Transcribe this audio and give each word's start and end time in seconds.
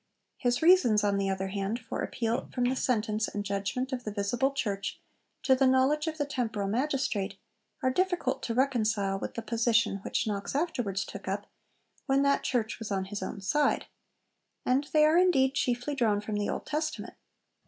His 0.39 0.63
reasons, 0.63 1.03
on 1.03 1.19
the 1.19 1.29
other 1.29 1.49
hand, 1.49 1.77
for 1.79 2.01
'appeal 2.01 2.49
from 2.51 2.63
the 2.63 2.75
sentence 2.75 3.27
and 3.27 3.45
judgment 3.45 3.93
of 3.93 4.03
the 4.03 4.09
visible 4.09 4.51
Church 4.51 4.99
to 5.43 5.53
the 5.53 5.67
knowledge 5.67 6.07
of 6.07 6.17
the 6.17 6.25
temporal 6.25 6.67
magistrate' 6.67 7.37
are 7.83 7.91
difficult 7.91 8.41
to 8.41 8.55
reconcile 8.55 9.19
with 9.19 9.35
the 9.35 9.43
position 9.43 9.97
which 9.97 10.25
Knox 10.25 10.55
afterwards 10.55 11.05
took 11.05 11.27
up 11.27 11.45
when 12.07 12.23
that 12.23 12.41
Church 12.41 12.79
was 12.79 12.89
on 12.91 13.05
his 13.13 13.21
own 13.21 13.41
side; 13.41 13.85
and 14.65 14.85
they 14.91 15.05
are 15.05 15.19
indeed 15.19 15.53
chiefly 15.53 15.93
drawn 15.93 16.19
from 16.19 16.35
the 16.37 16.49
Old 16.49 16.65
Testament. 16.65 17.13